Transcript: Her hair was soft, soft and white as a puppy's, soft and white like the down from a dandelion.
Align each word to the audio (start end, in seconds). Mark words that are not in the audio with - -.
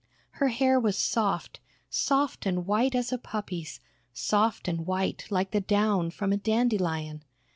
Her 0.41 0.47
hair 0.47 0.79
was 0.79 0.97
soft, 0.97 1.59
soft 1.87 2.47
and 2.47 2.65
white 2.65 2.95
as 2.95 3.11
a 3.13 3.19
puppy's, 3.19 3.79
soft 4.13 4.67
and 4.67 4.87
white 4.87 5.27
like 5.29 5.51
the 5.51 5.61
down 5.61 6.09
from 6.09 6.33
a 6.33 6.37
dandelion. 6.37 7.23